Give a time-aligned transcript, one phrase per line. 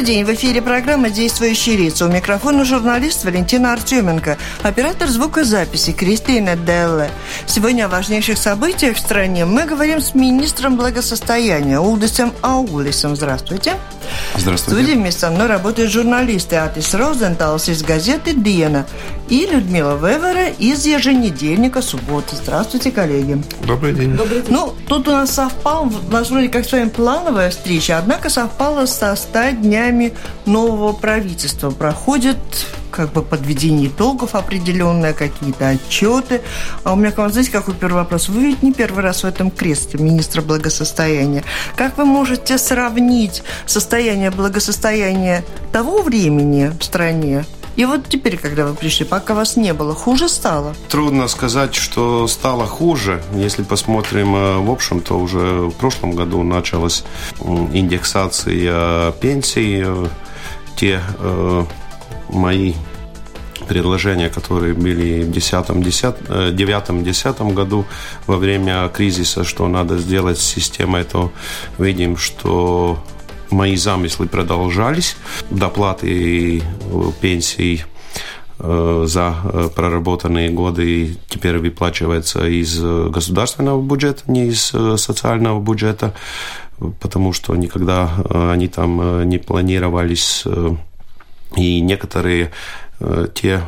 [0.00, 0.24] Добрый день.
[0.24, 2.06] В эфире программа «Действующие лица».
[2.06, 7.10] У микрофона журналист Валентина Артеменко, оператор звукозаписи Кристина Делле.
[7.46, 13.14] Сегодня о важнейших событиях в стране мы говорим с министром благосостояния Улдисом Аулисом.
[13.14, 13.74] Здравствуйте.
[14.36, 14.80] Здравствуйте.
[14.80, 18.86] В студии вместе со мной работают журналисты Атис Розенталс из газеты «Диена»
[19.28, 22.36] и Людмила Вевера из еженедельника «Суббота».
[22.36, 23.42] Здравствуйте, коллеги.
[23.66, 24.16] Добрый день.
[24.16, 24.52] Добрый день.
[24.52, 28.86] Ну, тут у нас совпал, у нас вроде как с вами плановая встреча, однако совпала
[28.86, 30.14] со 100 днями
[30.46, 31.70] нового правительства.
[31.70, 32.38] Проходит
[32.90, 36.42] как бы подведение итогов определенное, какие-то отчеты.
[36.84, 38.28] А у меня к вам, знаете, какой первый вопрос?
[38.28, 41.44] Вы ведь не первый раз в этом кресле министра благосостояния.
[41.76, 47.44] Как вы можете сравнить состояние благосостояния того времени в стране
[47.76, 50.74] и вот теперь, когда вы пришли, пока вас не было, хуже стало?
[50.88, 53.22] Трудно сказать, что стало хуже.
[53.32, 57.04] Если посмотрим э, в общем, то уже в прошлом году началась
[57.40, 59.82] индексация пенсий.
[59.84, 60.06] Э,
[60.76, 61.64] те э,
[62.32, 62.74] мои
[63.68, 67.84] предложения, которые были в 2009-2010 году
[68.26, 71.30] во время кризиса, что надо сделать с системой, то
[71.78, 72.98] видим, что
[73.50, 75.16] мои замыслы продолжались.
[75.50, 76.62] Доплаты
[77.20, 77.84] пенсий
[78.58, 86.14] э, за э, проработанные годы теперь выплачивается из государственного бюджета, не из э, социального бюджета,
[87.00, 88.10] потому что никогда
[88.52, 90.44] они там не планировались.
[91.56, 92.50] И некоторые
[93.34, 93.62] те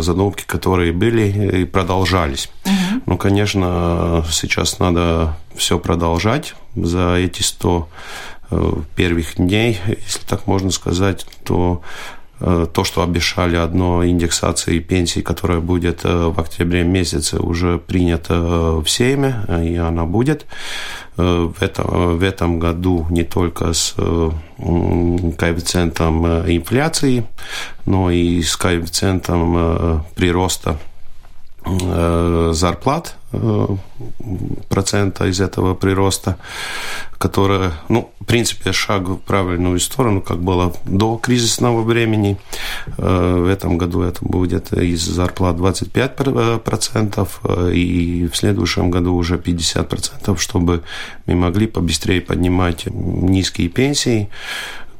[0.00, 2.50] задумки, которые были и продолжались.
[2.66, 3.02] Угу.
[3.06, 6.54] Ну, конечно, сейчас надо все продолжать.
[6.76, 7.88] За эти 100
[8.50, 15.20] Э, первых дней, если так можно сказать, то э, то, что обещали одно индексации пенсии,
[15.20, 20.46] которая будет э, в октябре месяце, уже принято в Сейме, и она будет.
[21.16, 23.94] В этом, в этом году не только с
[25.38, 27.24] коэффициентом инфляции,
[27.86, 30.76] но и с коэффициентом прироста
[31.64, 33.16] зарплат
[34.68, 36.36] процента из этого прироста,
[37.18, 42.36] которая, ну, в принципе, шаг в правильную сторону, как было до кризисного времени.
[42.98, 49.36] Э, в этом году это будет из зарплат 25%, э, и в следующем году уже
[49.36, 50.82] 50%, чтобы
[51.26, 54.28] мы могли побыстрее поднимать низкие пенсии,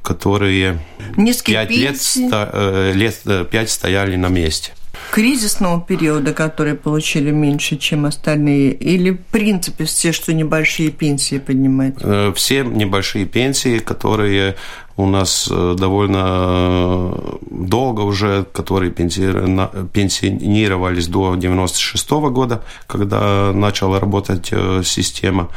[0.02, 0.80] которые
[1.16, 4.72] Низкие 5 лет, лет 5 стояли на месте
[5.10, 11.94] кризисного периода, которые получили меньше, чем остальные, или в принципе все, что небольшие пенсии поднимать?
[12.00, 14.56] Э, все небольшие пенсии, которые
[14.96, 24.52] у нас э, довольно э, долго уже, которые пенсионировались до 96 года, когда начала работать
[24.84, 25.50] система.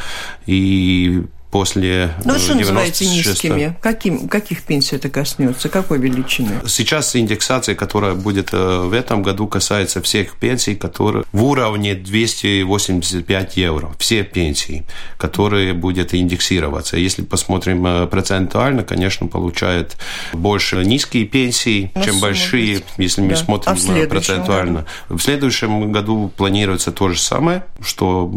[0.46, 2.60] И после Ну, что 96...
[2.60, 3.78] называете низкими?
[3.82, 5.70] Каким, каких пенсий это коснется?
[5.70, 6.52] Какой величины?
[6.68, 13.58] Сейчас индексация, которая будет э, в этом году, касается всех пенсий, которые в уровне 285
[13.58, 13.92] евро.
[13.98, 14.86] Все пенсии,
[15.18, 16.98] которые будут индексироваться.
[16.98, 19.98] Если посмотрим э, процентуально, конечно, получают
[20.34, 22.86] больше низкие пенсии, ну, чем большие, быть.
[22.98, 23.28] если да.
[23.28, 24.86] мы смотрим а в процентуально.
[25.08, 25.18] Году?
[25.18, 28.32] В следующем году планируется то же самое, что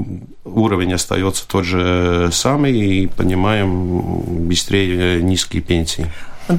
[0.45, 6.07] уровень остается тот же самый, и понимаем быстрее низкие пенсии.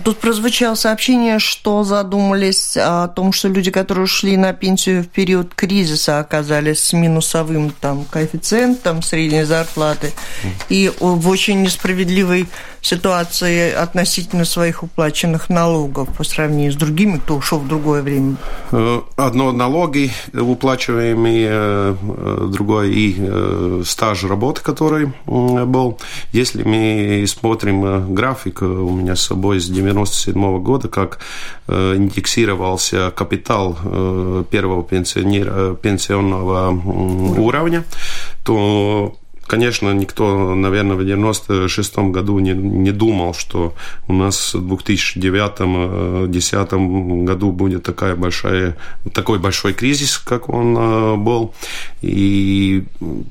[0.04, 5.54] Тут прозвучало сообщение, что задумались о том, что люди, которые ушли на пенсию в период
[5.54, 10.12] кризиса, оказались с минусовым там, коэффициентом средней зарплаты
[10.70, 12.48] и в очень несправедливой
[12.82, 18.38] ситуации относительно своих уплаченных налогов по сравнению с другими, кто ушел в другое время?
[18.72, 26.00] Э, одно налоги уплачиваемые, э, другое и э, стаж работы, который был.
[26.32, 31.20] Если мы смотрим график у меня с собой с 97 года, как
[31.68, 33.78] индексировался капитал
[34.50, 37.84] первого пенсионного уровня,
[38.44, 39.16] то
[39.52, 43.74] Конечно, никто, наверное, в 96 году не, не думал, что
[44.08, 48.78] у нас в 2009-2010 году будет такая большая,
[49.14, 51.54] такой большой кризис, как он э, был.
[52.02, 52.86] И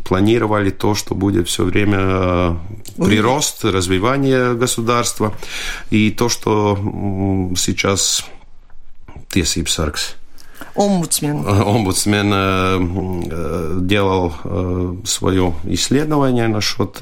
[0.05, 2.55] планировали то, что будет все время э,
[2.99, 5.33] прирост, развивание государства.
[5.91, 6.79] И то, что
[7.56, 8.27] сейчас
[9.31, 10.19] tiesības sargs
[10.75, 11.47] Омбудсмен.
[11.47, 16.99] Омбудсмен э, делал э, свое исследование насчет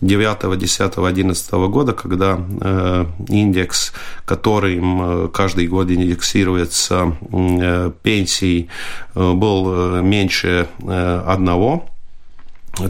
[0.00, 3.92] 9, 10, 11 года, когда э, индекс,
[4.24, 7.16] которым каждый год индексируется
[8.02, 8.68] пенсии,
[9.14, 11.89] был меньше одного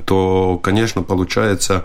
[0.05, 1.85] то, конечно, получается,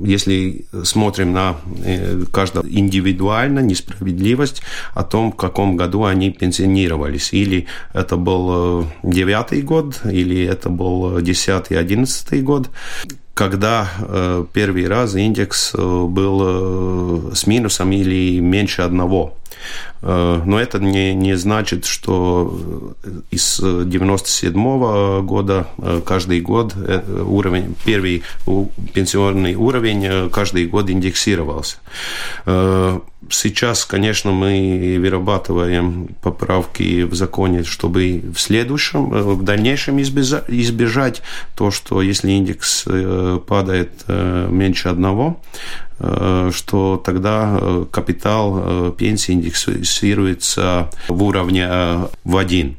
[0.00, 4.62] если смотрим на э, каждого индивидуально, несправедливость
[4.94, 7.32] о том, в каком году они пенсионировались.
[7.32, 12.70] Или это был э, девятый год, или это был десятый, одиннадцатый год
[13.34, 19.36] когда э, первый раз индекс был с минусом или меньше одного.
[20.04, 22.94] Э, но это не, не значит, что
[23.30, 28.22] из 97 года э, каждый год э, уровень, первый
[28.92, 31.76] пенсионный уровень каждый год индексировался.
[33.30, 41.22] Сейчас, конечно, мы вырабатываем поправки в законе, чтобы в следующем, в дальнейшем избежать
[41.56, 42.84] то, что если индекс
[43.46, 45.40] падает меньше одного,
[45.93, 51.68] Э, что тогда э, капитал э, пенсии индексируется в уровне
[52.24, 52.76] в один.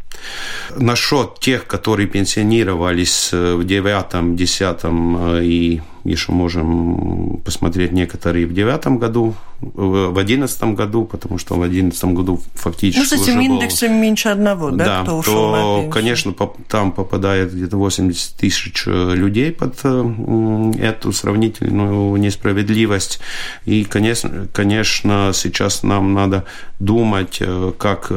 [0.75, 9.34] Насчет тех, которые пенсионировались в девятом, десятом и еще можем посмотреть некоторые в девятом году,
[9.60, 14.00] в одиннадцатом году, потому что в одиннадцатом году фактически Ну, с этим индексом был...
[14.00, 16.34] меньше одного, да, да кто ушел то, конечно,
[16.68, 23.19] там попадает где-то 80 тысяч э, людей под э, эту сравнительную несправедливость.
[23.66, 26.46] И, конечно, конечно, сейчас нам надо
[26.80, 28.12] думать, э, как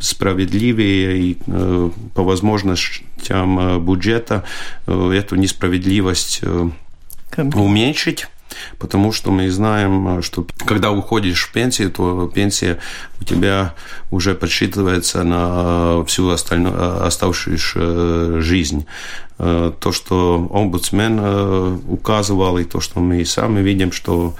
[0.00, 1.36] справедливее и
[2.14, 4.44] по возможностям бюджета
[4.86, 6.42] эту несправедливость
[7.36, 8.28] уменьшить
[8.78, 12.78] потому что мы знаем, что когда уходишь в пенсию, то пенсия
[13.20, 13.74] у тебя
[14.10, 18.86] уже подсчитывается на всю остальную, оставшуюся жизнь.
[19.38, 21.18] То, что омбудсмен
[21.88, 24.34] указывал, и то, что мы сами видим, что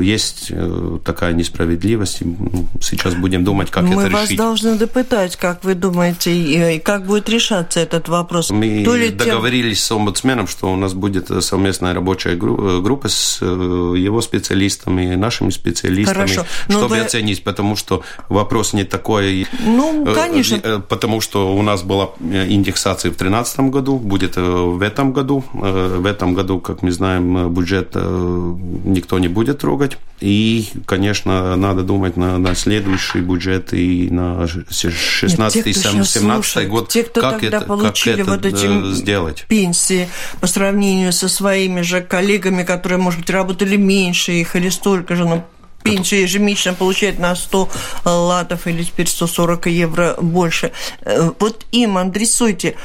[0.00, 2.18] есть э, такая несправедливость.
[2.22, 4.12] Ну, сейчас будем думать, как Мы это решить.
[4.12, 8.50] Мы вас должны допытать, как вы думаете, и как будет решаться этот вопрос.
[8.50, 9.86] Мы То ли договорились тем...
[9.86, 15.50] с омбудсменом, что у нас будет совместная рабочая э, группа с э, его специалистами нашими
[15.50, 16.46] специалистами, Хорошо.
[16.68, 17.00] чтобы вы...
[17.00, 19.46] оценить, потому что вопрос не такой.
[19.60, 20.80] Ну, конечно.
[20.88, 25.44] Потому что у нас была индексация в 2013 году, будет в этом году.
[25.52, 29.98] В этом году, как мы знаем, бюджет никто не будет трогать.
[30.20, 37.40] И, конечно, надо думать на, на следующий бюджет и на 16-17 год, те, кто как
[37.40, 39.44] тогда это, получили как вот эти э, сделать.
[39.48, 40.08] пенсии
[40.40, 45.26] по сравнению со своими же коллегами, которые, может быть, работали меньше их или столько же,
[45.26, 45.44] но
[45.86, 47.68] пенсию ежемесячно получает на 100
[48.04, 50.72] латов или теперь 140 евро больше.
[51.02, 52.76] Э, вот им адресуйте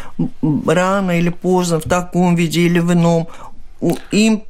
[0.41, 3.27] рано или поздно, в таком виде или в ином,
[4.11, 4.43] им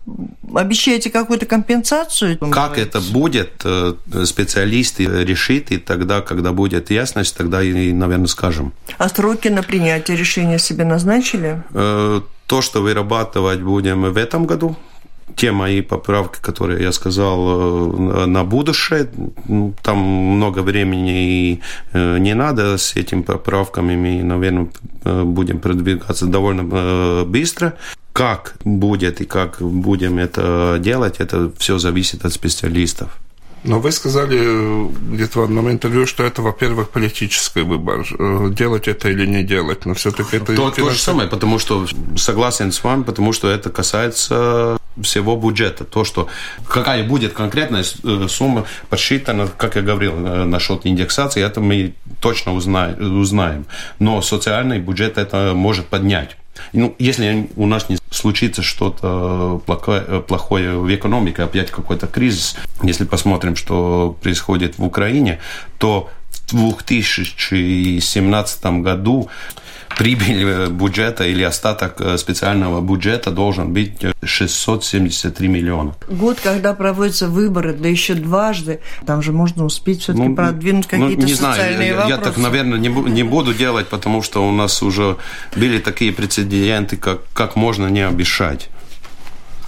[0.54, 2.38] обещаете какую-то компенсацию?
[2.38, 3.94] Как это будет, э,
[4.25, 8.74] специалисты решит, и тогда, когда будет ясность, тогда и, наверное, скажем.
[8.98, 11.63] А сроки на принятие решения себе назначили?
[11.74, 14.75] Э, то, что вырабатывать будем в этом году,
[15.38, 19.10] те мои поправки, которые я сказал э, на будущее,
[19.81, 21.62] там много времени
[21.94, 24.68] не надо с этими поправками, мы, наверное,
[25.24, 27.78] будем продвигаться довольно быстро.
[28.21, 33.09] Как будет и как будем это делать, это все зависит от специалистов.
[33.63, 38.88] Но вы сказали э, где-то в одном интервью, что это, во-первых, политический выбор, э, делать
[38.88, 40.56] это или не делать, но все-таки это...
[40.56, 45.83] То, то же самое, потому что согласен с вами, потому что это касается всего бюджета.
[45.83, 46.28] То, что
[46.68, 53.66] какая будет конкретная э, сумма подсчитана, как я говорил, насчет индексации, это мы точно узнаем.
[53.97, 56.37] Но социальный бюджет это может поднять.
[56.74, 63.06] Ну, если у нас не случится что-то плохое, плохое в экономике, опять какой-то кризис, если
[63.06, 65.40] посмотрим, что происходит в Украине,
[65.78, 66.10] то
[66.52, 69.30] в 2017 году
[69.98, 73.94] прибыль бюджета или остаток э, специального бюджета должен быть
[74.24, 75.95] 673 миллиона.
[76.10, 81.00] Год, когда проводятся выборы, да еще дважды, там же можно успеть все-таки ну, продвинуть ну,
[81.00, 82.10] какие-то ну, не социальные знаю, вопросы.
[82.10, 85.18] Я, я так, наверное, не, не буду делать, потому что у нас уже
[85.56, 88.69] были такие прецеденты, как, как можно не обещать.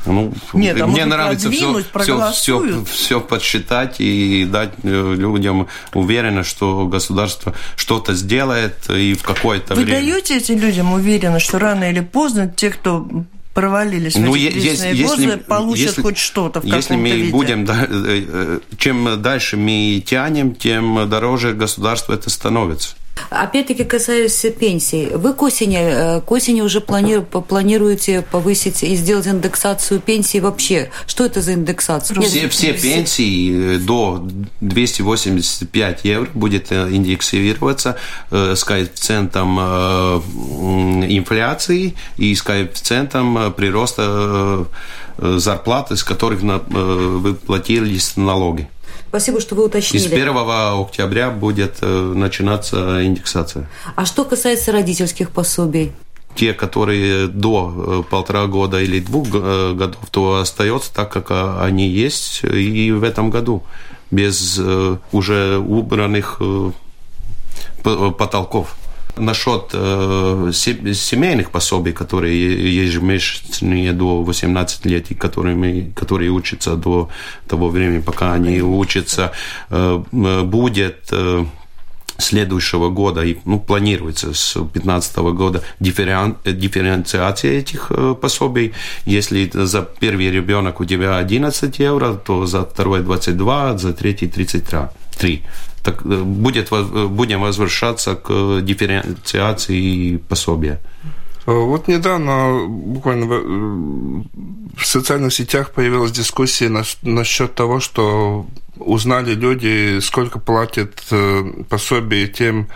[0.06, 6.50] Ну, Нет, а мне нравится все, все, все, все подсчитать и дать э, людям уверенность,
[6.50, 10.00] что государство что-то сделает и в какое-то Вы время.
[10.00, 13.08] Вы даете этим людям уверенность, что рано или поздно те, кто
[13.54, 17.32] провалились ну, в эти если, если, получат если, хоть что-то в Если мы виде.
[17.32, 22.96] будем, да, э, э, чем дальше мы тянем, тем дороже государство это становится.
[23.30, 29.28] Опять-таки касаясь пенсий, вы к осени, э, к осени уже плани, планируете повысить и сделать
[29.28, 30.90] индексацию пенсий вообще?
[31.08, 32.20] Что это за индексация?
[32.22, 34.28] Все, все пенсии э, до
[34.62, 37.98] 285 евро будет э, индексироваться
[38.30, 39.60] с коэффициентом
[41.08, 44.68] инфляции и с коэффициентом прироста
[45.18, 48.68] зарплаты, с которых вы платились налоги.
[49.14, 50.04] Спасибо, что вы уточнили.
[50.04, 53.70] И с 1 октября будет э, начинаться индексация.
[53.96, 55.92] А что касается родительских пособий?
[56.34, 61.28] те, которые до э, полтора года или двух э, годов, то остается так, как
[61.62, 63.62] они есть и в этом году,
[64.10, 64.60] без
[65.12, 66.42] уже убранных
[67.84, 68.76] потолков.
[69.16, 77.10] Насчет э, семейных пособий, которые ежемесячные до 18 лет, и которыми, которые учатся до
[77.48, 79.32] того времени, пока они учатся,
[79.70, 80.04] э,
[80.44, 81.46] будет э,
[82.18, 88.74] следующего года, и ну, планируется с 2015 года дифферен, дифференциация этих э, пособий.
[89.06, 94.62] Если за первый ребенок у тебя 11 евро, то за второй 22, за третий 33
[95.84, 100.80] так э, будет, э, будем возвращаться к дифференциации пособия.
[101.46, 103.26] Э, вот недавно буквально
[104.78, 106.70] в социальных сетях появилась дискуссия
[107.04, 108.46] насчет того, что
[108.86, 112.68] узнали люди, сколько платят э, пособие тем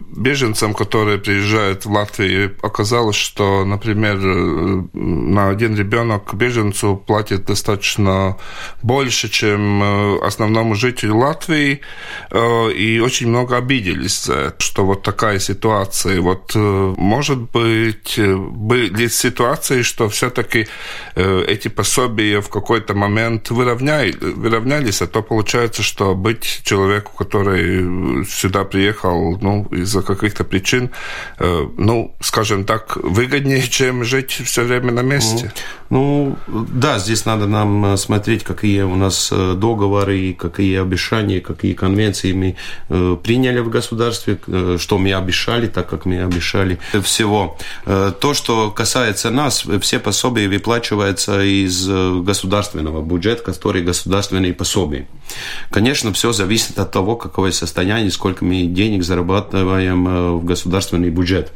[0.00, 2.56] беженцам, которые приезжают в Латвию.
[2.62, 8.36] Оказалось, что, например, э, на один ребенок беженцу платят достаточно
[8.82, 11.80] больше, чем э, основному жителю Латвии,
[12.74, 16.20] и очень много обиделись что вот такая ситуация.
[16.20, 20.66] Вот может быть, были ситуации, что все-таки
[21.16, 28.24] эти пособия в какой-то момент выравняли, выравнялись, а то получается получается, что быть человеку, который
[28.24, 30.90] сюда приехал, ну, из-за каких-то причин,
[31.40, 35.52] э, ну, скажем так, выгоднее, чем жить все время на месте.
[35.90, 41.74] Ну, да, здесь надо нам э, смотреть, какие у нас э, договоры, какие обещания, какие
[41.74, 42.56] конвенции мы
[43.16, 44.38] приняли в государстве,
[44.78, 47.58] что мы обещали, так как мы обещали всего.
[47.84, 55.06] То, что касается нас, все пособия выплачиваются из государственного бюджета, который государственные пособия.
[55.70, 61.52] Конечно, все зависит от того, какое состояние, сколько мы денег зарабатываем э, в государственный бюджет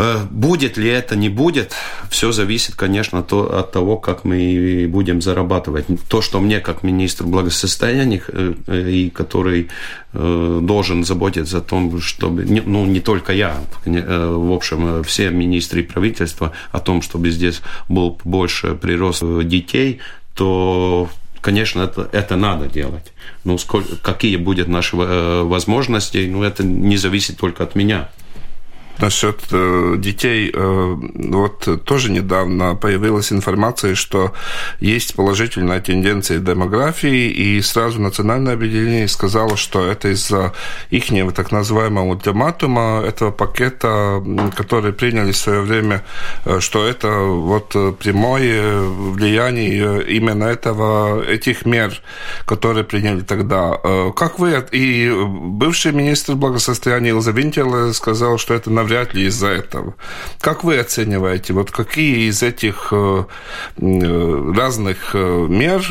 [0.00, 1.74] Э, будет ли это, не будет,
[2.08, 5.86] все зависит, конечно, от того, как мы будем зарабатывать.
[6.08, 9.68] То, что мне, как министр благосостояния, э, э, и который
[10.10, 16.80] должен заботиться о том, чтобы, ну, не только я, в общем, все министры правительства, о
[16.80, 19.98] том, чтобы здесь был больше прирост детей,
[20.34, 21.10] то
[21.42, 23.12] конечно, это, это надо делать.
[23.44, 28.08] Но сколько, какие будут наши возможности, ну, это не зависит только от меня
[29.00, 30.50] насчет э, детей.
[30.52, 34.32] Э, вот тоже недавно появилась информация, что
[34.80, 40.52] есть положительная тенденция демографии, и сразу национальное объединение сказало, что это из-за
[40.90, 44.22] их так называемого ультиматума, этого пакета,
[44.56, 46.04] который приняли в свое время,
[46.44, 52.00] э, что это вот прямое влияние именно этого, этих мер,
[52.46, 53.78] которые приняли тогда.
[54.16, 59.48] Как вы, и бывший министр благосостояния Илза Винтел сказал, что это на навряд ли из-за
[59.48, 59.94] этого.
[60.40, 63.24] Как вы оцениваете, вот какие из этих э,
[63.76, 65.82] э, разных э, мер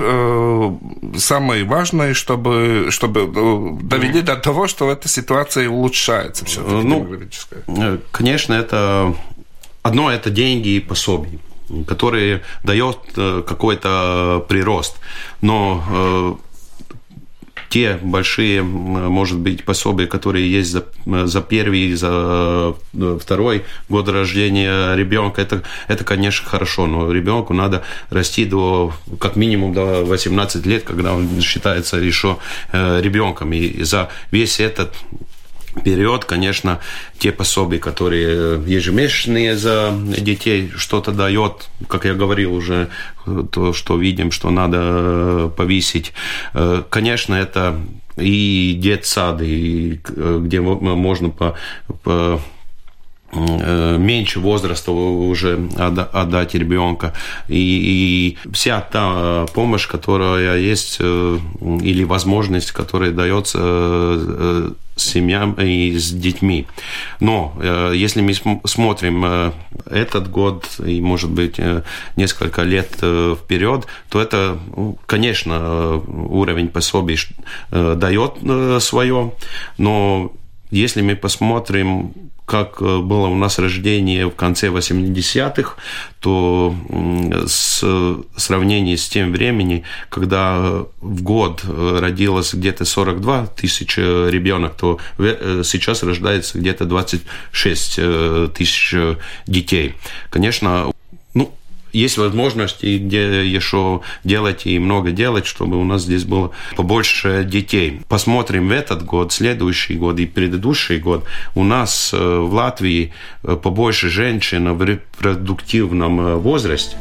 [1.18, 3.27] самые важные, чтобы, чтобы
[3.84, 9.16] довели до того, что эта ситуация улучшается все-таки ну, Конечно, это
[9.84, 11.39] одно это деньги и пособия.
[11.88, 14.98] который дает какой-то прирост.
[15.42, 16.38] Но
[17.70, 24.96] те большие, может быть, пособия, которые есть за, за первый, за э, второй год рождения
[24.96, 30.84] ребенка, это, это, конечно, хорошо, но ребенку надо расти до, как минимум, до 18 лет,
[30.84, 32.38] когда он считается еще
[32.72, 33.54] э, ребенком.
[33.54, 34.94] И за весь этот
[35.84, 36.79] период, конечно,
[37.17, 42.89] те пособия, которые ежемесячные за детей, что-то дает, как я говорил уже,
[43.51, 46.13] то, что видим, что надо э, повысить.
[46.53, 47.79] Э, конечно, это
[48.17, 51.55] и детсады, э, где можно по,
[52.03, 52.39] по
[53.34, 57.13] меньше возраста уже отдать ребенка.
[57.50, 66.68] И, и вся та помощь, которая есть, или возможность, которая дается семьям и с детьми.
[67.20, 68.34] Но э, если мы
[68.66, 69.51] смотрим э,
[69.89, 71.84] этот год и, может быть, э,
[72.16, 77.18] несколько лет вперед, то это, ну, конечно, уровень пособий
[77.72, 78.34] дает
[78.80, 79.32] свое,
[79.77, 80.32] но
[80.72, 82.14] если мы посмотрим
[82.48, 85.76] как э, было у нас рождение в конце 80-х,
[86.22, 86.74] то
[87.46, 87.84] с
[88.38, 95.62] сравнении с тем временем, когда в год э, родилось где-то 42 тысячи ребенок, то э,
[95.66, 98.00] сейчас рождается где-то 26
[98.54, 98.96] тысяч
[99.46, 99.96] детей.
[100.30, 100.94] Конечно,
[101.94, 108.01] есть возможности, где еще делать и много делать, чтобы у нас здесь было побольше детей.
[108.08, 111.25] Посмотрим в этот год, следующий год и предыдущий год.
[111.56, 113.13] У нас э, в Латвии
[113.44, 116.98] э, побольше женщин в репродуктивном э, возрасте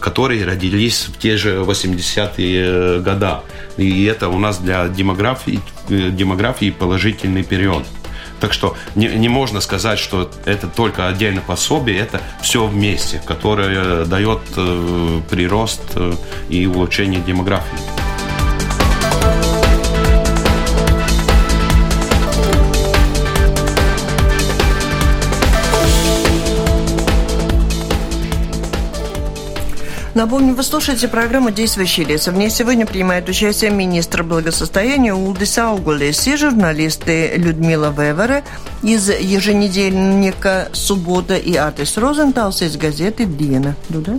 [0.00, 3.38] которые родились в те же 80-е годы.
[3.78, 7.84] И это у нас для демографии, демографии положительный период.
[8.40, 14.04] Так что не, не можно сказать, что это только отдельно пособие, это все вместе, которое
[14.04, 16.14] дает э, прирост э,
[16.48, 18.09] и улучшение демографии.
[30.14, 32.32] Напомню, вы слушаете программу «Действующие лица».
[32.32, 38.42] В ней сегодня принимает участие министр благосостояния Улдис Аугулис и журналисты Людмила Вевера
[38.82, 43.76] из еженедельника «Суббота» и Атис Розенталс из газеты «Диена».
[43.88, 44.18] Дуда?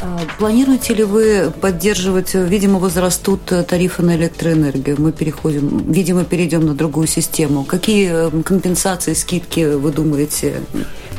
[0.00, 6.74] А, планируете ли вы поддерживать, видимо, возрастут тарифы на электроэнергию, мы переходим, видимо, перейдем на
[6.74, 7.62] другую систему.
[7.62, 10.62] Какие компенсации, скидки вы думаете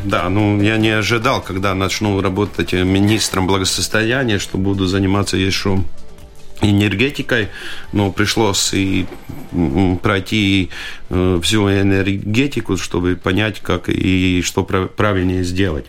[0.04, 5.80] да, ну я не ожидал, когда начну работать министром благосостояния, что буду заниматься еще
[6.62, 7.50] энергетикой,
[7.92, 9.06] но пришлось и
[10.02, 10.70] пройти
[11.10, 15.86] э, всю энергетику, чтобы понять, как и что правильнее сделать.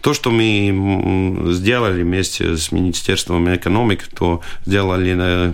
[0.00, 5.52] То, что мы сделали вместе с Министерством экономики, то сделали э,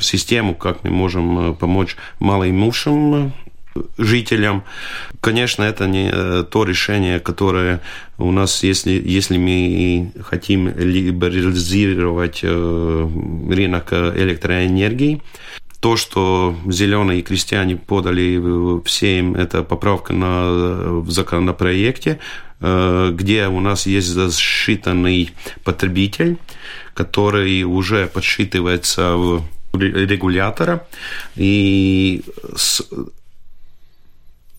[0.00, 3.32] систему, как мы можем э, помочь малоимущим
[3.98, 4.64] жителям.
[5.20, 7.80] Конечно, это не э, то решение, которое
[8.18, 13.08] у нас, если, если мы хотим либерализировать э,
[13.50, 15.22] рынок электроэнергии,
[15.80, 22.20] то, что зеленые крестьяне подали всем, это поправка на, в законопроекте,
[22.60, 25.30] э, где у нас есть засчитанный
[25.64, 26.38] потребитель,
[26.94, 29.42] который уже подсчитывается в
[29.74, 30.86] регулятора,
[31.34, 32.22] и
[32.54, 32.82] с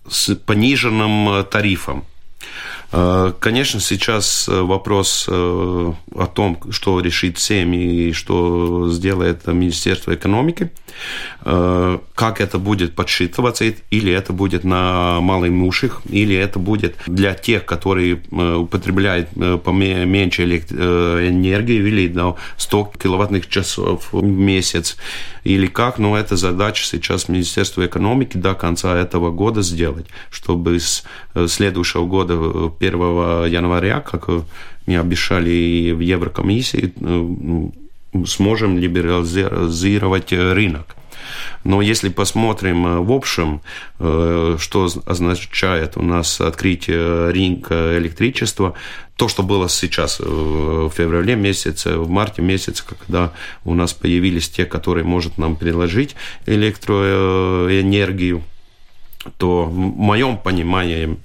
[0.09, 2.05] с пониженным э, тарифом.
[2.93, 10.71] Э, конечно, сейчас э, вопрос о том, что решит СЕМ и что сделает Министерство экономики,
[11.43, 18.21] как это будет подсчитываться, или это будет на малоимущих, или это будет для тех, которые
[18.31, 19.29] употребляют
[19.63, 24.97] поменьше энергии, или на 100 киловаттных часов в месяц,
[25.43, 31.03] или как, но это задача сейчас Министерства экономики до конца этого года сделать, чтобы с
[31.33, 34.29] э, следующего года, 1 э, января, как
[34.85, 40.95] мне обещали в Еврокомиссии, э, сможем либерализировать рынок.
[41.63, 43.61] Но если посмотрим в общем,
[43.97, 48.75] что означает у нас открытие рынка электричества,
[49.15, 53.31] то, что было сейчас э, в феврале месяце, в марте месяце, когда
[53.63, 56.15] у нас появились те, которые могут нам предложить
[56.45, 58.43] электроэнергию,
[59.37, 61.17] то в моем понимании,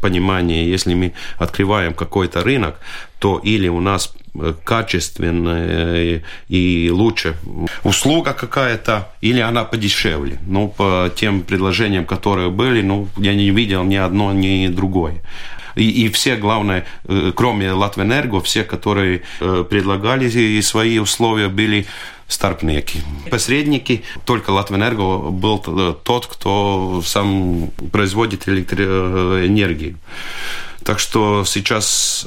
[0.00, 2.78] понимании, если мы открываем какой-то рынок,
[3.18, 7.36] то или у нас э, качественная и лучше
[7.84, 10.38] услуга какая-то, или она подешевле.
[10.46, 15.22] Ну, по тем предложениям, которые были, ну, я не видел ни одно, ни другое.
[15.76, 16.86] И, и все, главное,
[17.34, 21.86] кроме Латвэнерго, все, которые предлагали свои условия, были
[22.28, 23.00] старпники.
[23.30, 25.58] Посредники, только Латвэнерго был
[26.02, 29.98] тот, кто сам производит электроэнергию.
[30.84, 32.26] Так что сейчас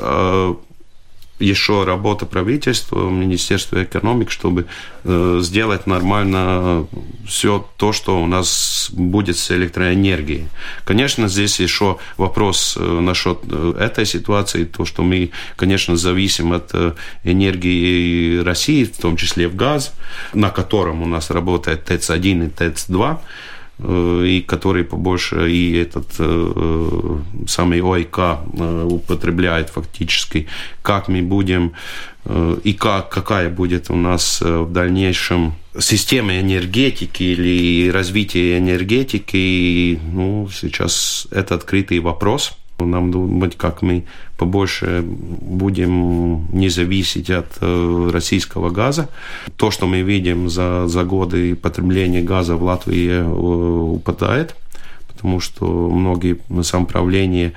[1.39, 4.65] еще работа правительства, Министерства экономики, чтобы
[5.03, 6.87] э, сделать нормально
[7.27, 10.47] все то, что у нас будет с электроэнергией.
[10.83, 16.73] Конечно, здесь еще вопрос э, насчет э, этой ситуации, то, что мы, конечно, зависим от
[17.23, 19.93] энергии России, в том числе в газ,
[20.33, 23.17] на котором у нас работает ТЭЦ-1 и ТЭЦ-2.
[23.81, 30.47] Э, и который побольше и этот э, самый ОИК э, употребляет фактически,
[30.81, 31.73] как мы будем
[32.63, 41.27] и как, какая будет у нас в дальнейшем система энергетики или развитие энергетики, ну, сейчас
[41.31, 42.57] это открытый вопрос.
[42.79, 44.05] Нам думать, как мы
[44.37, 49.09] побольше будем не зависеть от э, российского газа.
[49.57, 54.55] То, что мы видим за, за годы потребления газа в Латвии э, упадает,
[55.07, 57.53] потому что многие самоуправления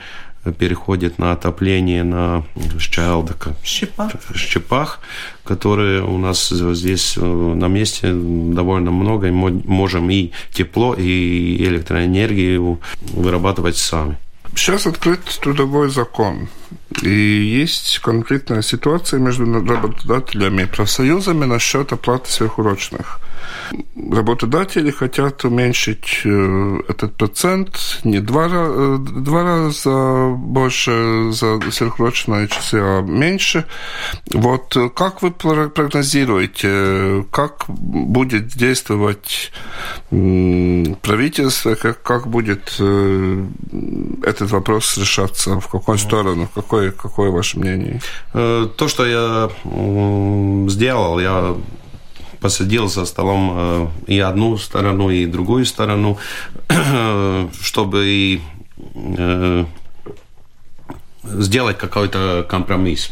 [0.59, 2.43] переходят на отопление на
[2.81, 4.13] щелдока, щепах.
[4.35, 5.01] щепах,
[5.45, 12.81] которые у нас здесь э, на месте довольно много, и можем и тепло, и электроэнергию
[13.13, 14.17] вырабатывать сами.
[14.55, 16.49] Сейчас открыт трудовой закон.
[17.01, 23.21] И есть конкретная ситуация между работодателями и профсоюзами насчет оплаты сверхурочных.
[24.11, 32.77] Работодатели хотят уменьшить э, этот процент не два, э, два раза больше за сверхурочные часы,
[32.81, 33.65] а меньше.
[34.33, 39.53] Вот как вы прогнозируете, как будет действовать
[40.11, 43.45] правительство, как, как будет э,
[44.23, 46.49] этот вопрос решаться, в какую сторону,
[46.91, 48.01] какое, какое ваше мнение?
[48.33, 49.51] То, что я
[50.69, 51.55] сделал, я
[52.41, 56.19] посадил за столом э, и одну сторону, и другую сторону,
[57.63, 58.41] чтобы и
[61.25, 63.11] сделать какой-то компромисс.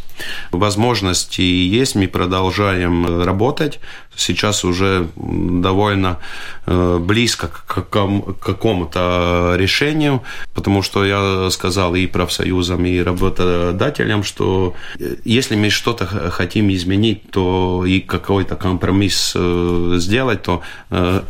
[0.50, 3.80] Возможности есть, мы продолжаем работать.
[4.16, 6.18] Сейчас уже довольно
[6.66, 15.16] э, близко к какому-то решению, потому что я сказал и профсоюзам, и работодателям, что э,
[15.24, 20.62] если мы что-то хотим изменить, то и какой-то компромисс э, сделать, то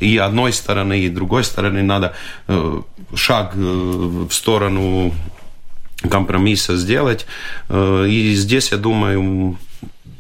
[0.01, 2.15] и одной стороны, и другой стороны надо
[3.15, 5.13] шаг в сторону
[6.09, 7.27] компромисса сделать.
[7.69, 9.59] Э, и здесь, я думаю,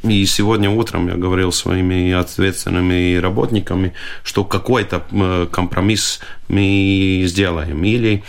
[0.02, 7.84] и сегодня утром я говорил своими ответственными работниками, что какой-то э, компромисс мы сделаем.
[7.84, 8.24] Или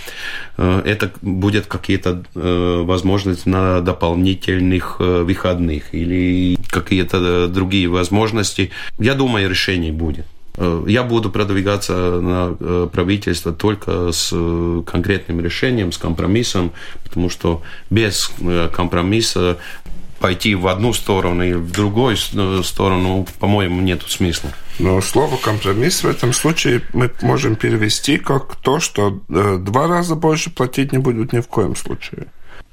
[0.58, 8.72] э, это будет какие-то возможности на дополнительных выходных или какие-то другие возможности.
[9.00, 10.26] Я думаю, решение будет.
[10.58, 16.72] Э, я буду продвигаться на э, правительство только с э, конкретным решением, с компромиссом,
[17.04, 18.32] потому что без
[18.74, 19.58] компромисса
[20.20, 24.52] пойти в одну сторону и в другую сторону, по-моему, нет смысла.
[24.78, 30.52] Но слово «компромисс» в этом случае мы можем перевести как то, что два раза больше
[30.52, 32.28] платить не будут ни в коем случае.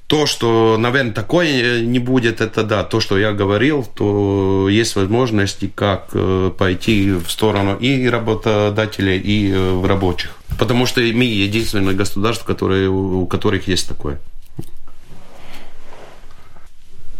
[0.08, 4.96] То, что, наверное, такое э, не будет, это да, то, что я говорил, то есть
[4.96, 10.30] возможности, как э, пойти в сторону и работодателей, и э, в рабочих.
[10.58, 14.18] Потому что мы единственное государство, которое, у которых есть такое.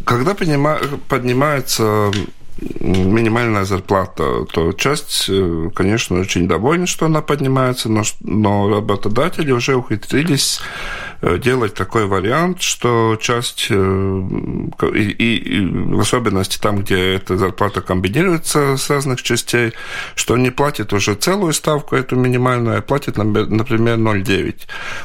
[0.07, 2.11] Когда поднимается
[2.81, 5.31] минимальная зарплата, то часть,
[5.75, 10.61] конечно, очень довольна, что она поднимается, но, работодатели уже ухитрились
[11.21, 13.75] делать такой вариант, что часть, э,
[14.95, 19.73] и, и, в особенности там, где эта зарплата комбинируется с разных частей,
[20.15, 24.61] что не платит уже целую ставку, эту минимальную, а платит, например, 0,9.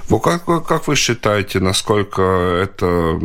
[0.09, 3.19] Вот как, как вы считаете, насколько это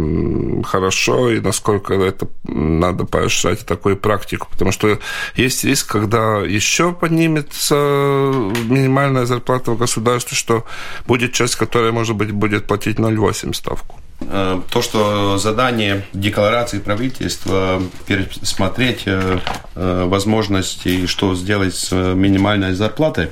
[0.65, 4.49] хорошо и насколько это надо поощрять такую практику?
[4.51, 4.99] Потому что
[5.35, 10.65] есть риск, когда еще поднимется минимальная зарплата в государстве, что
[11.07, 13.97] будет часть, которая, может быть, будет платить платить 0,8 ставку.
[14.21, 19.39] Э, то, что задание декларации правительства пересмотреть э,
[19.75, 23.31] э, возможности, что сделать с минимальной зарплатой,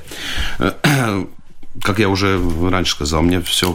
[1.83, 3.71] как я уже раньше сказал, мне все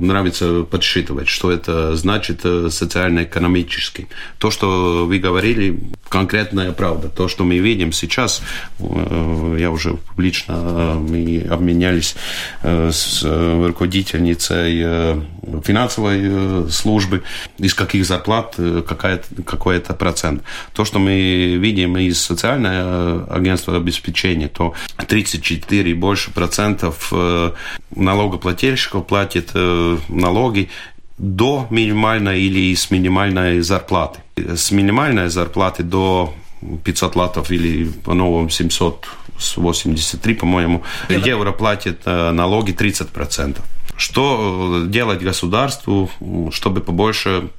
[0.00, 4.08] нравится подсчитывать, что это значит социально-экономически.
[4.38, 7.08] То, что вы говорили, конкретная правда.
[7.08, 8.42] То, что мы видим сейчас,
[8.78, 12.16] э, я уже публично, э, мы обменялись
[12.62, 15.20] э, с руководительницей
[15.64, 17.22] финансовой службы,
[17.58, 20.42] из каких зарплат какой-то процент.
[20.72, 24.74] То, что мы видим из социального агентства обеспечения, то
[25.06, 27.12] 34 и больше процентов
[27.94, 29.52] налогоплательщиков платит
[30.08, 30.68] налоги
[31.20, 34.20] до минимальной или с минимальной зарплаты.
[34.36, 36.34] С минимальной зарплаты до
[36.84, 43.60] 500 латов или по-новому 783, по-моему, евро, евро платит э, налоги 30%.
[44.00, 46.10] Что делать государству,
[46.52, 47.50] чтобы побольше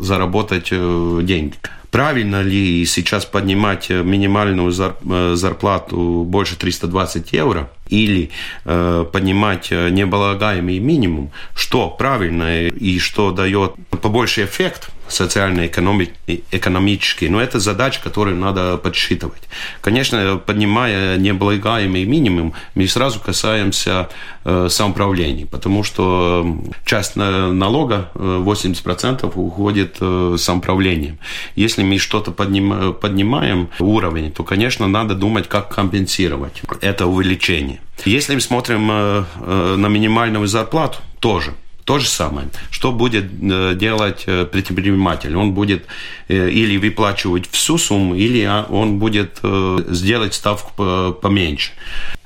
[0.00, 1.56] заработать э, деньги?
[1.98, 8.30] Правильно ли сейчас поднимать минимальную зарплату больше 320 евро или
[8.64, 11.32] э, поднимать неблагаемый минимум?
[11.56, 17.30] Что правильно и что дает побольше эффект– социально-экономические.
[17.30, 19.42] Но это задача, которую надо подсчитывать.
[19.80, 24.10] Конечно, поднимая необлагаемый минимум, мы сразу касаемся
[24.44, 26.46] э, самоуправления, потому что
[26.84, 31.18] часть налога, 80% э, уходит э, самоуправлением.
[31.56, 37.80] Если мы что-то поднимаем, поднимаем уровень, то, конечно, надо думать, как компенсировать это увеличение.
[38.04, 41.54] Если мы смотрим э, э, на минимальную зарплату, тоже–
[41.88, 42.48] то же самое.
[42.70, 45.34] Что будет э, делать предприниматель?
[45.34, 45.86] Он будет
[46.28, 49.40] или выплачивать всю сумму, или а, он будет
[49.88, 51.72] сделать ставку поменьше.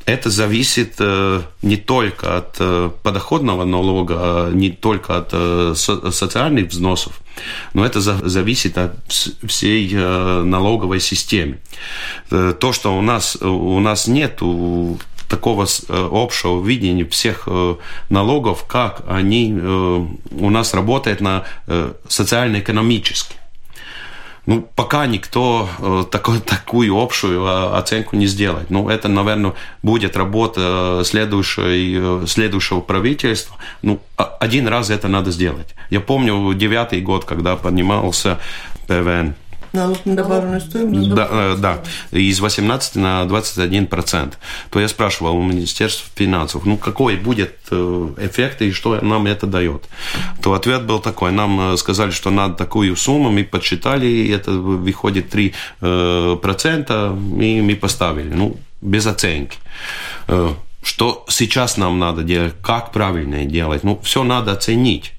[0.04, 0.98] Это зависит
[1.62, 7.20] не только от подоходного налога, а не только от социальных взносов,
[7.72, 11.58] но это зависит от всей налоговой системы.
[12.28, 14.42] То, что у нас, у нас нет
[15.32, 17.76] такого э, общего видения всех э,
[18.10, 21.44] налогов, как они э, у нас работают на
[22.08, 23.34] социально-экономически.
[24.46, 25.68] Ну, пока никто
[26.10, 28.70] такой, такую общую оценку не сделает.
[28.70, 33.56] Ну, это, наверное, будет работа следующей, следующего правительства.
[33.82, 35.74] Ну, один раз это надо сделать.
[35.90, 38.38] Я помню девятый год, когда поднимался
[38.86, 39.34] ПВН
[39.72, 41.14] налог на добавленную стоимость?
[41.14, 44.38] Да, э, да, из 18 на 21 процент.
[44.70, 49.46] То я спрашивал у Министерства финансов, ну какой будет э, эффект и что нам это
[49.46, 49.88] дает?
[50.42, 54.52] То ответ был такой, нам э, сказали, что надо такую сумму, мы подсчитали, и это
[54.52, 59.58] выходит 3 процента, и мы поставили, ну, без оценки.
[60.82, 65.12] Что сейчас нам надо делать, как правильно делать, ну, все надо оценить.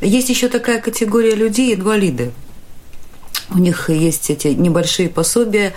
[0.00, 2.32] Есть еще такая категория людей, инвалиды.
[3.50, 5.72] У них есть эти небольшие пособия.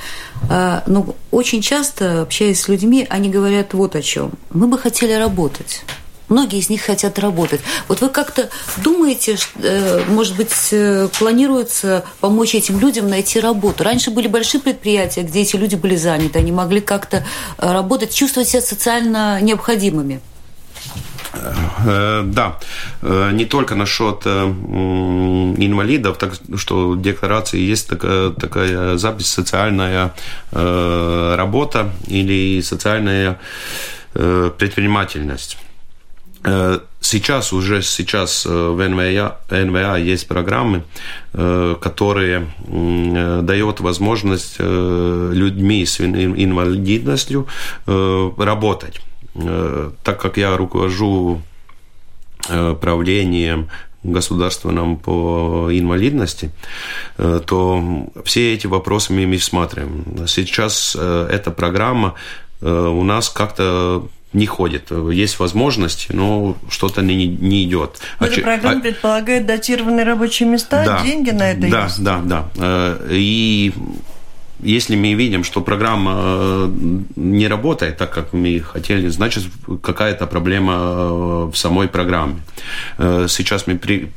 [0.49, 4.31] А, но очень часто, общаясь с людьми, они говорят вот о чем.
[4.51, 5.83] Мы бы хотели работать.
[6.29, 7.59] Многие из них хотят работать.
[7.87, 13.83] Вот вы как-то думаете, э, может быть, э, планируется помочь этим людям найти работу?
[13.83, 17.25] Раньше были большие предприятия, где эти люди были заняты, они могли как-то
[17.57, 20.21] э, работать, чувствовать себя социально необходимыми.
[21.33, 22.57] Э, да,
[23.01, 24.45] э, не только насчет э,
[25.57, 30.13] инвалидов, так что в декларации есть такая, такая запись социальная
[30.51, 33.39] работа или социальная
[34.13, 35.57] предпринимательность.
[37.01, 40.83] Сейчас, уже сейчас в НВА, НВА есть программы,
[41.33, 42.47] которые
[43.41, 47.47] дают возможность людьми с инвалидностью
[47.85, 48.99] работать.
[49.35, 51.41] Э, так как я руковожу
[52.47, 53.69] э, правлением
[54.03, 56.51] государственным по инвалидности,
[57.17, 60.27] э, то все эти вопросы мы рассматриваем.
[60.27, 62.15] Сейчас эта программа
[62.61, 64.91] у нас как-то не ходит.
[64.91, 67.99] Есть возможности, но что-то не, не идет.
[68.19, 68.81] Эта а, программа а...
[68.81, 72.03] предполагает датированные рабочие места, да, деньги на это да, есть?
[72.03, 72.97] Да, да, да.
[73.09, 73.73] И
[74.61, 76.71] если мы видим, что программа э,
[77.15, 79.43] не работает так, как мы хотели, значит,
[79.81, 82.35] какая-то проблема э, в самой программе.
[82.97, 84.11] Э, сейчас мы при,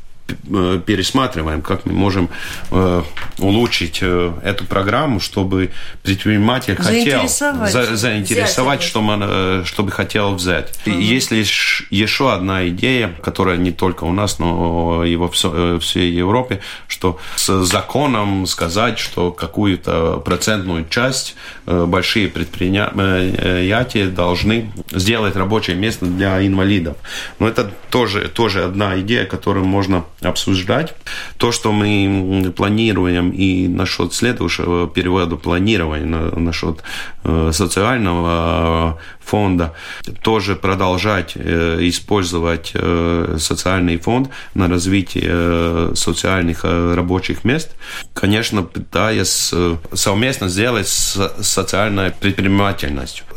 [0.85, 2.29] пересматриваем, как мы можем
[2.71, 3.03] э,
[3.39, 10.73] улучшить э, эту программу, чтобы предприниматель хотел за, заинтересовать, что он, чтобы хотел взять.
[10.85, 10.95] Угу.
[10.95, 16.61] Есть лишь еще одна идея, которая не только у нас, но и во всей Европе,
[16.87, 26.45] что с законом сказать, что какую-то процентную часть большие предприятия должны сделать рабочее место для
[26.45, 26.97] инвалидов.
[27.39, 30.93] Но это тоже, тоже одна идея, которую можно обсуждать.
[31.37, 36.83] То, что мы планируем и насчет следующего периода планирования, насчет
[37.23, 39.73] э, социального фонда,
[40.21, 47.75] тоже продолжать э, использовать э, социальный фонд на развитие социальных рабочих мест,
[48.13, 49.53] конечно, пытаясь
[49.93, 52.11] совместно сделать с социальной.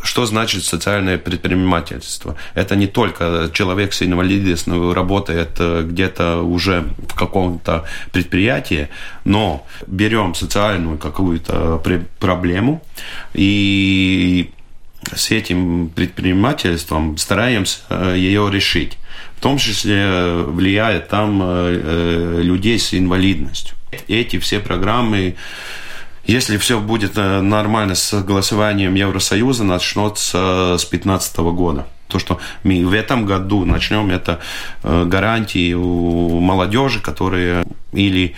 [0.02, 2.36] Что значит социальное предпринимательство?
[2.54, 8.88] Это не только человек с инвалидностью работает где-то уже в каком-то предприятии,
[9.24, 11.82] но берем социальную какую-то
[12.18, 12.82] проблему
[13.34, 14.50] и
[15.14, 18.98] с этим предпринимательством стараемся э, ее решить.
[19.36, 23.76] В том числе влияет там э, э, людей с инвалидностью.
[24.08, 25.36] Эти все программы
[26.24, 31.86] если все будет нормально с голосованием Евросоюза, начнется с 2015 года.
[32.08, 34.38] То, что мы в этом году начнем, это
[34.82, 38.34] гарантии у молодежи, которые или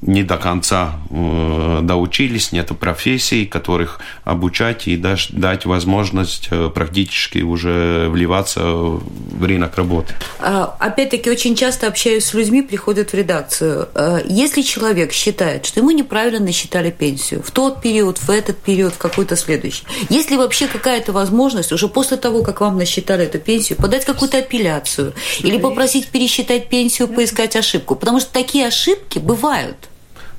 [0.00, 7.38] не до конца э, доучились, нет профессий, которых обучать и дать, дать возможность э, практически
[7.38, 10.14] уже вливаться в рынок работы.
[10.40, 13.88] А, опять-таки, очень часто общаюсь с людьми, приходят в редакцию.
[13.94, 18.94] А, если человек считает, что ему неправильно насчитали пенсию в тот период, в этот период,
[18.94, 23.38] в какой-то следующий, есть ли вообще какая-то возможность уже после того, как вам насчитали эту
[23.38, 27.94] пенсию, подать какую-то апелляцию или попросить пересчитать пенсию, поискать ошибку?
[27.94, 29.81] Потому что такие ошибки бывают.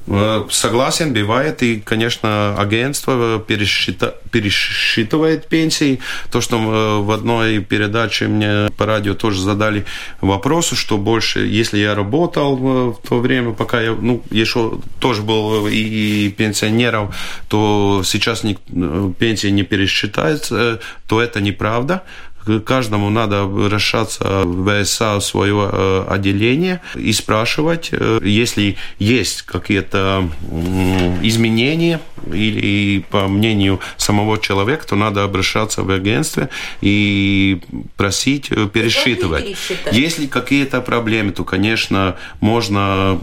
[0.07, 1.63] Э, согласен, бывает.
[1.63, 4.15] И, конечно, агентство пересчита...
[4.31, 5.99] пересчитывает пенсии.
[6.31, 9.85] То, что э, в одной передаче мне по радио тоже задали
[10.21, 15.67] вопрос, что больше, если я работал в то время, пока я, ну, еще тоже был
[15.67, 17.13] и пенсионером,
[17.47, 22.03] то сейчас не, э, пенсия не пересчитается, то это неправда
[22.65, 30.29] каждому надо обращаться в ВСА своего э, отделения и спрашивать, э, если есть какие-то
[31.21, 31.99] изменения
[32.31, 36.49] или по мнению самого человека, то надо обращаться в агентство
[36.81, 37.61] и
[37.95, 39.55] просить э, пересчитывать.
[39.91, 43.19] Если какие-то проблемы, то, конечно, можно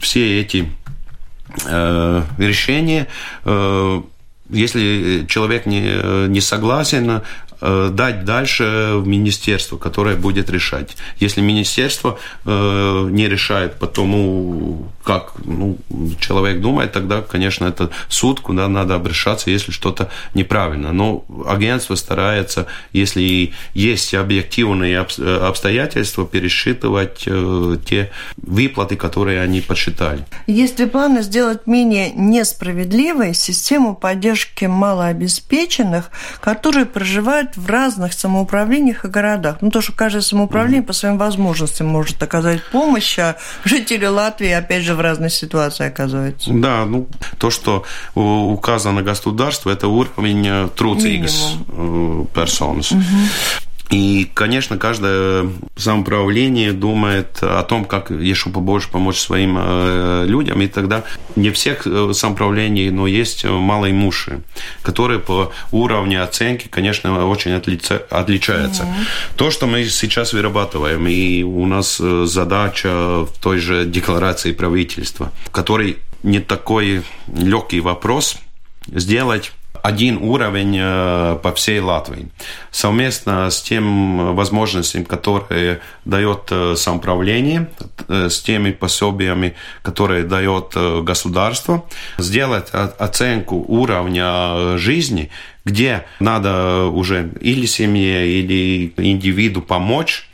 [0.00, 0.68] все эти
[2.38, 3.06] решения
[4.50, 7.22] если человек не, не согласен,
[7.64, 10.96] дать дальше в министерство, которое будет решать.
[11.18, 15.78] Если министерство э, не решает по тому, как ну,
[16.20, 20.92] человек думает, тогда, конечно, это суд, куда надо обращаться, если что-то неправильно.
[20.92, 30.24] Но агентство старается, если есть объективные обстоятельства, пересчитывать э, те выплаты, которые они подсчитали.
[30.46, 39.08] Есть ли планы сделать менее несправедливой систему поддержки малообеспеченных, которые проживают в разных самоуправлениях и
[39.08, 39.58] городах.
[39.60, 40.86] Ну, то, что каждое самоуправление mm-hmm.
[40.86, 46.50] по своим возможностям может оказать помощь, а жители Латвии, опять же, в разной ситуации оказываются.
[46.52, 52.80] Да, ну, то, что указано государство, это уровень э, трудzīgas э, персоны.
[52.80, 53.63] Mm-hmm.
[53.94, 60.60] И, конечно, каждое самоуправление думает о том, как еще побольше помочь своим э, людям.
[60.62, 61.04] И тогда
[61.36, 64.40] не всех э, самоуправлений, но есть малые муши,
[64.82, 68.82] которые по уровню оценки, конечно, очень отлича, отличаются.
[68.82, 68.92] Угу.
[69.36, 75.30] То, что мы сейчас вырабатываем, и у нас э, задача в той же декларации правительства,
[75.52, 78.38] который не такой легкий вопрос
[78.88, 79.52] сделать
[79.84, 82.30] один уровень э, по всей Латвии.
[82.70, 87.68] Совместно с тем возможностями, которые дает э, самоуправление,
[88.08, 91.84] э, с теми пособиями, которые дает государство,
[92.16, 95.30] сделать оценку уровня жизни,
[95.66, 100.26] где надо уже или семье, или индивиду помочь,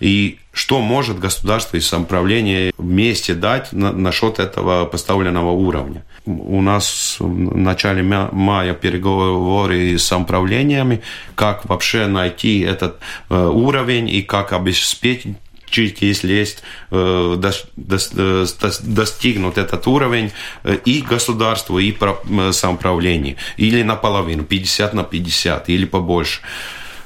[0.00, 6.02] и что может государство и самоуправление вместе дать на, насчет этого поставленного уровня.
[6.24, 11.02] У нас в начале мая переговоры с самоуправлениями,
[11.34, 15.36] как вообще найти этот э, уровень и как обеспечить
[16.06, 18.46] если есть э, э,
[18.82, 20.30] достигнут этот уровень
[20.86, 21.94] и государство, и
[22.52, 26.40] самоуправление, или наполовину, 50 на 50, или побольше.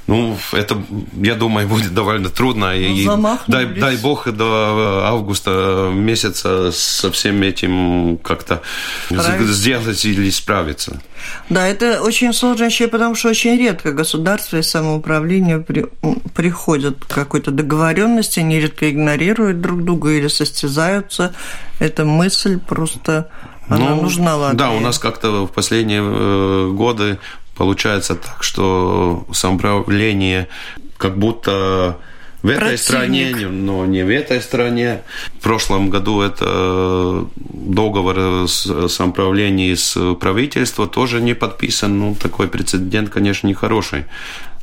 [0.06, 0.82] Ну, это,
[1.22, 2.76] я думаю, будет довольно трудно.
[2.76, 3.08] И
[3.46, 8.62] дай, дай бог до августа месяца со всем этим как-то
[9.10, 11.00] сделать или справиться.
[11.48, 15.86] Да, это очень сложно еще, потому что очень редко государство и самоуправление при,
[16.34, 21.34] приходят к какой-то договоренности, нередко игнорируют друг друга или состязаются.
[21.78, 23.30] Эта мысль просто
[23.70, 24.58] она ну, нужна Латвии.
[24.58, 27.18] Да, у нас как-то в последние э, годы
[27.60, 30.48] Получается так, что самоуправление
[30.96, 31.98] как будто
[32.40, 35.02] в этой стране, но не в этой стране.
[35.38, 41.98] В прошлом году это договор с самоуправлением с правительства тоже не подписан.
[41.98, 44.06] Ну, такой прецедент, конечно, нехороший.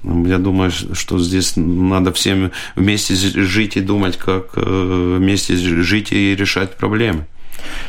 [0.04, 6.36] Я думаю, что здесь надо всем вместе жить и думать, как э, вместе жить и
[6.36, 7.28] решать проблемы.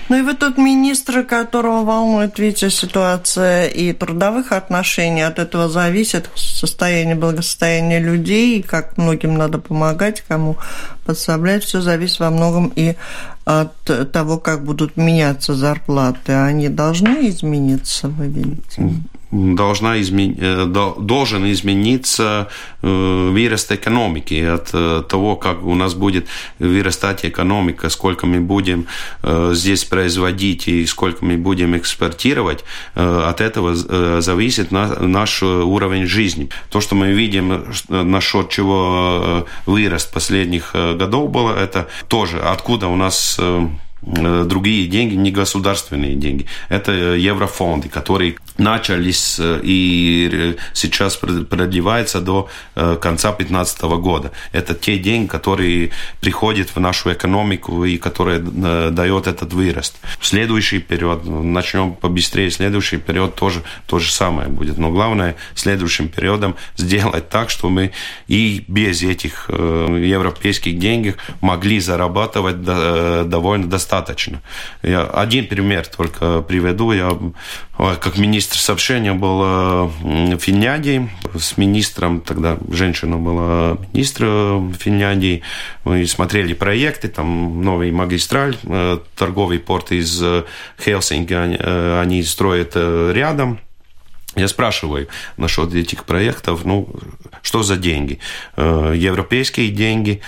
[0.08, 5.22] Ну и вы тот министр, которого волнует, видите, ситуация и трудовых отношений.
[5.22, 10.56] От этого зависит состояние, благосостояние людей, как многим надо помогать, кому
[11.04, 11.64] подсоблять.
[11.64, 12.96] Все зависит во многом и
[13.44, 13.72] от
[14.12, 16.32] того, как будут меняться зарплаты.
[16.32, 18.82] Они должны измениться, вы видите?
[19.30, 20.36] Должна измен...
[20.40, 20.66] Э,
[20.98, 22.48] должен измениться
[22.82, 26.26] э, вырост экономики от э, того, как у нас будет
[26.58, 28.86] вырастать экономика, сколько мы будем
[29.52, 32.64] здесь производить и сколько мы будем экспортировать,
[32.94, 33.74] от этого
[34.20, 36.48] зависит наш уровень жизни.
[36.70, 43.38] То, что мы видим, насчет чего вырост последних годов было, это тоже откуда у нас
[44.02, 46.46] другие деньги, не государственные деньги.
[46.68, 54.32] Это еврофонды, которые начались э, и сейчас продлеваются до э, конца 2015 года.
[54.52, 55.90] Это те деньги, которые
[56.20, 59.96] приходят в нашу экономику и которые дают этот вырост.
[60.20, 64.78] Следующий период, начнем побыстрее, следующий период тоже то же самое будет.
[64.78, 67.90] Но главное следующим периодом сделать так, что мы
[68.28, 74.42] и без этих европейских денег могли зарабатывать довольно достаточно достаточно.
[74.82, 76.92] Я один пример только приведу.
[76.92, 77.16] Я
[77.76, 81.08] как министр сообщения был в Финляндии
[81.38, 85.42] с министром, тогда женщина была министр Финляндии.
[85.84, 90.22] Мы смотрели проекты, там новый магистраль, э, торговый порт из
[90.84, 93.58] Хелсинки, э, они строят э, рядом
[94.38, 96.88] я спрашиваю насчет этих проектов, ну,
[97.42, 98.18] что за деньги?
[98.56, 100.20] Э, европейские деньги,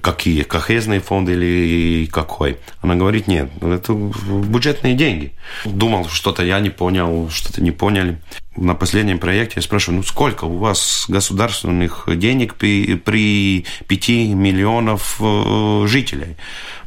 [0.00, 0.42] какие?
[0.42, 2.58] Кохезные фонды или какой?
[2.80, 5.32] Она говорит, нет, это бюджетные деньги.
[5.64, 8.20] Думал, что-то я не понял, что-то не поняли.
[8.56, 15.18] На последнем проекте я спрашиваю, ну сколько у вас государственных денег при, при 5 миллионов
[15.20, 16.36] э, жителей?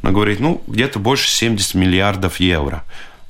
[0.02, 2.84] Она говорит, ну где-то больше 70 миллиардов евро.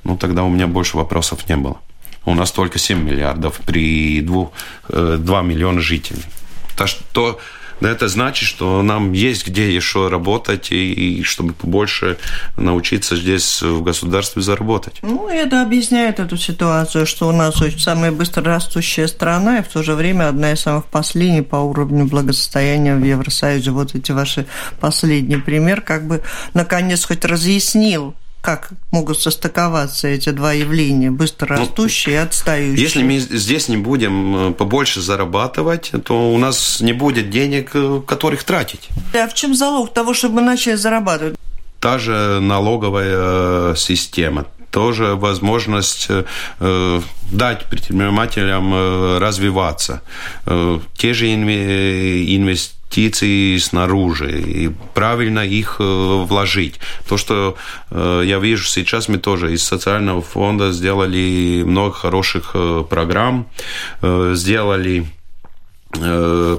[0.04, 1.78] Ну тогда у меня больше вопросов не было.
[2.24, 4.50] У нас только 7 миллиардов при 2,
[4.88, 6.22] 2 э, миллиона жителей.
[6.76, 7.40] Так что
[7.80, 12.18] это значит, что нам есть где еще работать, и, и чтобы побольше
[12.56, 14.98] научиться здесь в государстве заработать.
[15.02, 19.68] Ну, это объясняет эту ситуацию, что у нас очень самая быстро растущая страна, и в
[19.68, 23.70] то же время одна из самых последних по уровню благосостояния в Евросоюзе.
[23.70, 24.46] Вот эти ваши
[24.80, 26.22] последний пример как бы
[26.54, 32.82] наконец хоть разъяснил как могут состыковаться эти два явления, быстро растущие ну, и отстающие?
[32.82, 38.02] Если мы здесь не будем э, побольше зарабатывать, то у нас не будет денег, э,
[38.04, 38.88] которых тратить.
[39.14, 41.36] А в чем залог того, чтобы мы начали зарабатывать?
[41.78, 46.08] Та же налоговая э, система, тоже возможность
[46.58, 50.02] э, дать предпринимателям развиваться.
[50.46, 56.78] Э, те же инвестиции инвестиции снаружи и правильно их э, вложить.
[57.08, 57.56] То, что
[57.90, 63.46] э, я вижу сейчас, мы тоже из социального фонда сделали много хороших э, программ,
[64.02, 65.06] сделали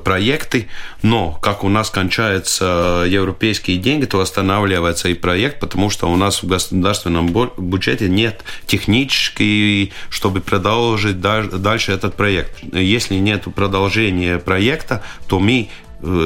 [0.03, 0.67] проекты,
[1.01, 6.43] но как у нас кончаются европейские деньги, то останавливается и проект, потому что у нас
[6.43, 12.59] в государственном бюджете нет технически, чтобы продолжить дальше этот проект.
[12.73, 15.69] Если нет продолжения проекта, то мы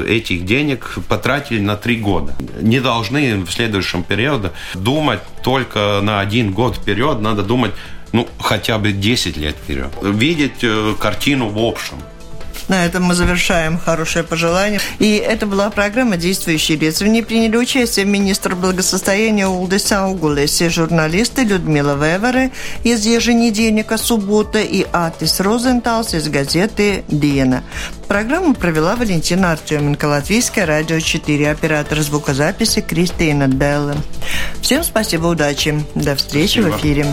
[0.08, 2.36] этих денег потратили на три года.
[2.62, 7.72] Не должны в следующем периоде думать только на один год вперед, надо думать
[8.14, 9.90] ну, хотя бы 10 лет вперед.
[10.02, 11.98] Видеть э, картину в общем.
[12.68, 14.80] На этом мы завершаем хорошее пожелание.
[15.00, 17.06] И это была программа «Действующие лица».
[17.06, 22.52] В ней приняли участие министр благосостояния Улдис Аугулеси, журналисты Людмила Вевере
[22.84, 27.64] из еженедельника «Суббота» и Атис Розенталс из газеты «Диена».
[28.08, 33.96] Программу провела Валентина Артеменко, Латвийское радио 4, оператор звукозаписи Кристина Делла.
[34.62, 35.84] Всем спасибо, удачи.
[35.96, 36.76] До встречи спасибо.
[36.76, 37.06] в эфире.